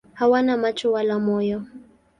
[0.13, 1.59] Hawana macho wala moyo.